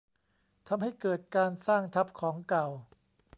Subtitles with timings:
[0.67, 2.67] ทำให้เกิดการสร้างทับของเก่า